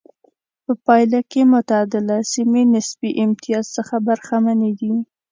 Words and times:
په 0.63 0.73
پایله 0.85 1.19
کې 1.31 1.41
معتدله 1.51 2.17
سیمې 2.33 2.63
نسبي 2.73 3.11
امتیاز 3.23 3.65
څخه 3.77 3.95
برخمنې 4.07 4.71
دي. 4.79 4.91